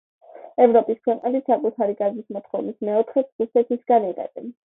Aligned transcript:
ევროპის 0.63 0.97
ქვეყნები 1.07 1.41
საკუთარი 1.51 1.97
გაზის 2.01 2.33
მოთხოვნის 2.37 2.81
მეოთხედს 2.89 3.45
რუსეთისგან 3.45 4.09
იღებენ. 4.11 4.53